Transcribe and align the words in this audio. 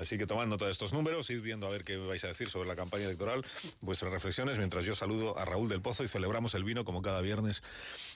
Así 0.00 0.16
que 0.16 0.26
tomad 0.26 0.46
nota 0.46 0.64
de 0.64 0.72
estos 0.72 0.94
números, 0.94 1.28
id 1.28 1.42
viendo 1.42 1.66
a 1.66 1.70
ver 1.70 1.84
qué 1.84 1.98
vais 1.98 2.24
a 2.24 2.28
decir 2.28 2.48
sobre 2.48 2.66
la 2.66 2.74
campaña 2.74 3.04
electoral, 3.04 3.44
vuestras 3.82 4.10
reflexiones, 4.10 4.56
mientras 4.56 4.86
yo 4.86 4.94
saludo 4.94 5.36
a 5.38 5.44
Raúl 5.44 5.68
del 5.68 5.82
Pozo 5.82 6.02
y 6.02 6.08
celebramos 6.08 6.54
el 6.54 6.64
vino 6.64 6.86
como 6.86 7.02
cada 7.02 7.20
viernes 7.20 7.62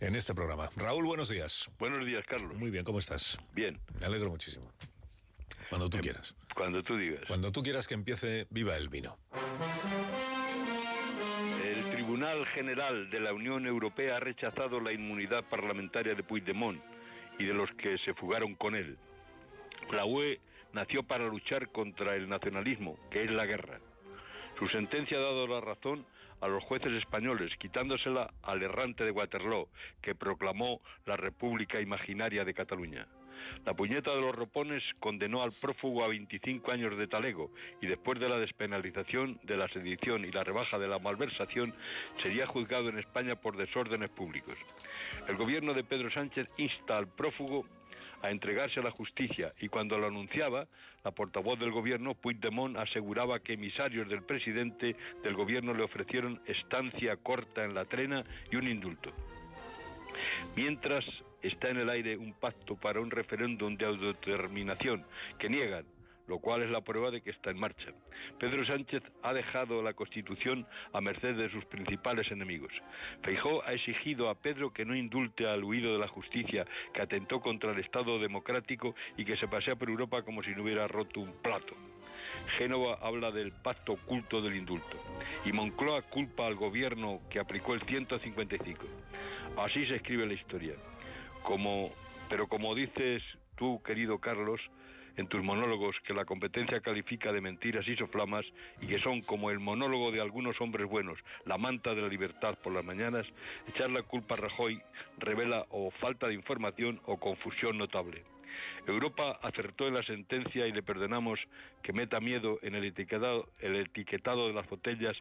en 0.00 0.16
este 0.16 0.34
programa. 0.34 0.70
Raúl, 0.76 1.04
buenos 1.04 1.28
días. 1.28 1.70
Buenos 1.78 2.06
días, 2.06 2.24
Carlos. 2.26 2.56
Muy 2.56 2.70
bien, 2.70 2.82
¿cómo 2.84 2.98
estás? 2.98 3.38
Bien. 3.52 3.78
Me 4.00 4.06
alegro 4.06 4.30
muchísimo. 4.30 4.72
Cuando 5.68 5.90
tú 5.90 5.98
Em, 5.98 6.02
quieras. 6.04 6.34
Cuando 6.54 6.82
tú 6.82 6.96
digas. 6.96 7.20
Cuando 7.28 7.52
tú 7.52 7.62
quieras 7.62 7.86
que 7.86 7.92
empiece, 7.94 8.46
viva 8.48 8.74
el 8.76 8.88
vino. 8.88 9.18
El 11.62 11.82
Tribunal 11.92 12.46
General 12.54 13.10
de 13.10 13.20
la 13.20 13.34
Unión 13.34 13.66
Europea 13.66 14.16
ha 14.16 14.20
rechazado 14.20 14.80
la 14.80 14.92
inmunidad 14.92 15.44
parlamentaria 15.50 16.14
de 16.14 16.22
Puigdemont 16.22 16.80
y 17.38 17.44
de 17.44 17.52
los 17.52 17.68
que 17.72 17.98
se 18.04 18.14
fugaron 18.14 18.54
con 18.54 18.74
él. 18.74 18.96
La 19.92 20.06
UE 20.06 20.40
nació 20.76 21.02
para 21.02 21.26
luchar 21.26 21.72
contra 21.72 22.14
el 22.16 22.28
nacionalismo, 22.28 22.98
que 23.10 23.24
es 23.24 23.30
la 23.30 23.46
guerra. 23.46 23.80
Su 24.58 24.68
sentencia 24.68 25.16
ha 25.16 25.22
dado 25.22 25.46
la 25.46 25.62
razón 25.62 26.04
a 26.42 26.48
los 26.48 26.62
jueces 26.64 26.92
españoles, 26.92 27.50
quitándosela 27.58 28.34
al 28.42 28.62
errante 28.62 29.02
de 29.04 29.10
Waterloo, 29.10 29.68
que 30.02 30.14
proclamó 30.14 30.82
la 31.06 31.16
República 31.16 31.80
Imaginaria 31.80 32.44
de 32.44 32.52
Cataluña. 32.52 33.06
La 33.64 33.72
puñeta 33.72 34.14
de 34.14 34.20
los 34.20 34.34
ropones 34.34 34.82
condenó 35.00 35.42
al 35.42 35.52
prófugo 35.58 36.04
a 36.04 36.08
25 36.08 36.70
años 36.70 36.98
de 36.98 37.06
talego 37.06 37.50
y 37.80 37.86
después 37.86 38.20
de 38.20 38.28
la 38.28 38.38
despenalización 38.38 39.40
de 39.44 39.56
la 39.56 39.68
sedición 39.68 40.26
y 40.26 40.30
la 40.30 40.44
rebaja 40.44 40.78
de 40.78 40.88
la 40.88 40.98
malversación 40.98 41.72
sería 42.22 42.46
juzgado 42.46 42.90
en 42.90 42.98
España 42.98 43.34
por 43.36 43.56
desórdenes 43.56 44.10
públicos. 44.10 44.58
El 45.26 45.36
gobierno 45.36 45.72
de 45.72 45.84
Pedro 45.84 46.10
Sánchez 46.10 46.48
insta 46.58 46.98
al 46.98 47.08
prófugo 47.08 47.64
a 48.22 48.30
entregarse 48.30 48.80
a 48.80 48.82
la 48.82 48.90
justicia 48.90 49.52
y 49.60 49.68
cuando 49.68 49.98
lo 49.98 50.06
anunciaba, 50.06 50.66
la 51.04 51.10
portavoz 51.12 51.58
del 51.58 51.70
gobierno, 51.70 52.14
Puigdemont, 52.14 52.76
aseguraba 52.76 53.40
que 53.40 53.54
emisarios 53.54 54.08
del 54.08 54.22
presidente 54.22 54.96
del 55.22 55.34
gobierno 55.34 55.72
le 55.74 55.84
ofrecieron 55.84 56.40
estancia 56.46 57.16
corta 57.16 57.64
en 57.64 57.74
la 57.74 57.84
trena 57.84 58.24
y 58.50 58.56
un 58.56 58.68
indulto. 58.68 59.12
Mientras 60.56 61.04
está 61.42 61.68
en 61.68 61.78
el 61.78 61.90
aire 61.90 62.16
un 62.16 62.32
pacto 62.32 62.76
para 62.76 63.00
un 63.00 63.10
referéndum 63.10 63.76
de 63.76 63.86
autodeterminación 63.86 65.04
que 65.38 65.48
niegan, 65.48 65.84
lo 66.26 66.38
cual 66.38 66.62
es 66.62 66.70
la 66.70 66.80
prueba 66.80 67.10
de 67.10 67.20
que 67.20 67.30
está 67.30 67.50
en 67.50 67.58
marcha. 67.58 67.92
Pedro 68.38 68.64
Sánchez 68.66 69.02
ha 69.22 69.32
dejado 69.32 69.82
la 69.82 69.94
Constitución 69.94 70.66
a 70.92 71.00
merced 71.00 71.34
de 71.34 71.50
sus 71.50 71.64
principales 71.66 72.30
enemigos. 72.30 72.72
Feijó 73.22 73.62
ha 73.64 73.72
exigido 73.72 74.28
a 74.28 74.34
Pedro 74.34 74.72
que 74.72 74.84
no 74.84 74.94
indulte 74.94 75.46
al 75.46 75.64
huido 75.64 75.92
de 75.92 75.98
la 75.98 76.08
justicia, 76.08 76.66
que 76.92 77.02
atentó 77.02 77.40
contra 77.40 77.72
el 77.72 77.80
Estado 77.80 78.18
democrático 78.18 78.94
y 79.16 79.24
que 79.24 79.36
se 79.36 79.48
pasea 79.48 79.76
por 79.76 79.88
Europa 79.88 80.22
como 80.22 80.42
si 80.42 80.50
no 80.50 80.62
hubiera 80.62 80.88
roto 80.88 81.20
un 81.20 81.32
plato. 81.42 81.74
Génova 82.58 82.98
habla 83.02 83.30
del 83.30 83.52
pacto 83.52 83.92
oculto 83.92 84.40
del 84.40 84.56
indulto. 84.56 84.98
Y 85.44 85.52
Moncloa 85.52 86.02
culpa 86.02 86.46
al 86.46 86.54
gobierno 86.54 87.20
que 87.30 87.38
aplicó 87.38 87.74
el 87.74 87.82
155. 87.82 88.86
Así 89.56 89.86
se 89.86 89.96
escribe 89.96 90.26
la 90.26 90.34
historia. 90.34 90.74
Como, 91.42 91.90
pero 92.28 92.46
como 92.46 92.74
dices 92.74 93.22
tú, 93.56 93.82
querido 93.82 94.18
Carlos, 94.18 94.60
en 95.16 95.28
tus 95.28 95.42
monólogos 95.42 95.96
que 96.06 96.14
la 96.14 96.24
competencia 96.24 96.80
califica 96.80 97.32
de 97.32 97.40
mentiras 97.40 97.86
y 97.88 97.96
soflamas 97.96 98.44
y 98.80 98.86
que 98.86 98.98
son 98.98 99.22
como 99.22 99.50
el 99.50 99.58
monólogo 99.58 100.12
de 100.12 100.20
algunos 100.20 100.60
hombres 100.60 100.86
buenos, 100.88 101.18
la 101.44 101.58
manta 101.58 101.94
de 101.94 102.02
la 102.02 102.08
libertad 102.08 102.56
por 102.62 102.72
las 102.72 102.84
mañanas, 102.84 103.26
echar 103.66 103.90
la 103.90 104.02
culpa 104.02 104.34
a 104.34 104.42
Rajoy 104.42 104.80
revela 105.18 105.66
o 105.70 105.90
falta 105.90 106.28
de 106.28 106.34
información 106.34 107.00
o 107.06 107.18
confusión 107.18 107.78
notable. 107.78 108.24
Europa 108.86 109.38
acertó 109.42 109.86
en 109.88 109.94
la 109.94 110.02
sentencia 110.02 110.66
y 110.66 110.72
le 110.72 110.82
perdonamos 110.82 111.38
que 111.82 111.92
meta 111.92 112.20
miedo 112.20 112.58
en 112.62 112.74
el 112.74 112.84
etiquetado, 112.84 113.48
el 113.60 113.76
etiquetado 113.76 114.48
de 114.48 114.54
las 114.54 114.68
botellas 114.68 115.16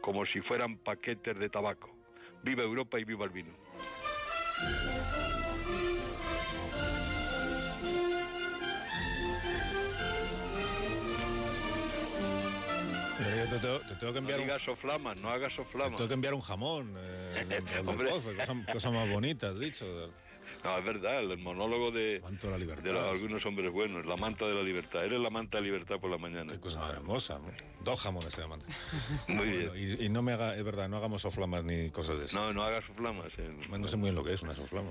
como 0.00 0.24
si 0.26 0.40
fueran 0.40 0.78
paquetes 0.78 1.38
de 1.38 1.48
tabaco. 1.48 1.90
Viva 2.42 2.62
Europa 2.62 2.98
y 2.98 3.04
viva 3.04 3.24
el 3.24 3.30
vino. 3.30 3.52
Yo 13.18 13.48
te, 13.50 13.58
tengo, 13.58 13.78
te 13.80 13.94
tengo 13.96 14.12
que 14.12 14.20
No 14.20 14.28
enviar 14.28 14.38
un, 14.40 14.44
digas 14.46 14.62
soflamas, 14.64 15.22
no 15.22 15.28
hagas 15.30 15.52
te 15.54 15.62
tengo 15.96 16.08
que 16.08 16.14
enviar 16.14 16.34
un 16.34 16.40
jamón, 16.40 16.94
eh, 16.98 17.44
del 17.74 17.88
Hombre. 17.88 18.10
Pozo, 18.10 18.34
cosa, 18.36 18.54
cosa 18.72 18.90
más 18.92 19.08
bonita, 19.08 19.48
has 19.48 19.58
dicho. 19.58 19.84
No, 20.64 20.78
es 20.78 20.84
verdad, 20.84 21.18
el 21.20 21.38
monólogo 21.38 21.90
de, 21.90 22.20
Manto 22.22 22.46
de 22.46 22.52
la 22.52 22.58
libertad. 22.58 22.84
de 22.84 22.92
los- 22.92 23.02
algunos 23.08 23.44
hombres 23.46 23.72
buenos, 23.72 24.06
la 24.06 24.16
manta 24.16 24.44
de 24.46 24.54
la 24.54 24.62
libertad. 24.62 25.04
Eres 25.04 25.18
la 25.20 25.28
manta 25.30 25.58
de 25.58 25.64
libertad 25.64 25.96
por 26.00 26.08
la 26.10 26.18
mañana. 26.18 26.52
Qué 26.52 26.60
cosa 26.60 26.88
hermosa. 26.92 27.40
¿no? 27.40 27.50
Dos 27.82 28.00
jamones 28.00 28.32
se 28.32 28.42
llaman. 28.42 28.60
Muy 29.28 29.46
bien. 29.48 29.68
Bueno, 29.70 29.76
y, 30.02 30.06
y 30.06 30.08
no 30.08 30.22
me 30.22 30.32
haga, 30.32 30.54
es 30.56 30.62
verdad, 30.62 30.88
no 30.88 30.98
hagamos 30.98 31.22
soflamas 31.22 31.64
ni 31.64 31.90
cosas 31.90 32.18
de 32.18 32.26
eso. 32.26 32.38
No, 32.38 32.52
no 32.52 32.62
hagas 32.62 32.84
soflamas. 32.86 33.26
eh. 33.38 33.50
No 33.68 33.88
sé 33.88 33.96
muy 33.96 34.04
bien 34.06 34.14
lo 34.14 34.22
que 34.22 34.34
es 34.34 34.42
una 34.42 34.54
soflama. 34.54 34.90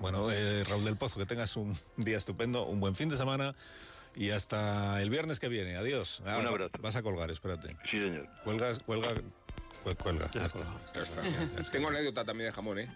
Bueno, 0.00 0.30
eh, 0.30 0.62
Raúl 0.68 0.84
del 0.84 0.96
Pozo, 0.98 1.18
que 1.18 1.26
tengas 1.26 1.56
un 1.56 1.74
día 1.96 2.18
estupendo, 2.18 2.66
un 2.66 2.78
buen 2.80 2.94
fin 2.94 3.08
de 3.08 3.16
semana 3.16 3.54
y 4.16 4.30
hasta 4.30 5.00
el 5.02 5.10
viernes 5.10 5.38
que 5.38 5.48
viene. 5.48 5.76
Adiós. 5.76 6.22
Ah, 6.26 6.38
Un 6.38 6.46
abrazo. 6.48 6.72
Vas 6.80 6.96
a 6.96 7.02
colgar, 7.02 7.30
espérate. 7.30 7.68
Sí, 7.90 7.98
señor. 7.98 8.26
Cuelgas, 8.44 8.78
cuelga, 8.80 9.14
cuel- 9.84 9.96
cuelga. 9.96 10.30
Ya 10.34 10.46
está. 10.46 10.60
Ya 10.94 11.02
está. 11.02 11.22
Tengo 11.70 11.88
anécdota 11.88 12.24
también 12.24 12.48
de 12.50 12.52
jamón, 12.54 12.78
¿eh? 12.78 12.88